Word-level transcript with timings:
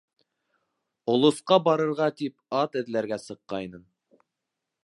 Олосҡа 1.15 1.59
барырға 1.67 2.09
тип 2.23 2.59
ат 2.63 2.81
эҙләргә 2.85 3.23
сыҡҡайным. 3.29 3.89